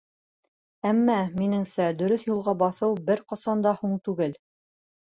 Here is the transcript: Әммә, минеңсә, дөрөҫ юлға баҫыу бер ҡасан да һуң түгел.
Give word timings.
Әммә, 0.91 1.17
минеңсә, 1.35 1.87
дөрөҫ 2.01 2.27
юлға 2.33 2.59
баҫыу 2.65 2.99
бер 3.13 3.25
ҡасан 3.31 3.65
да 3.69 3.79
һуң 3.85 3.99
түгел. 4.11 4.37